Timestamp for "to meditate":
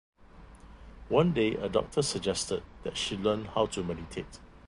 3.67-4.39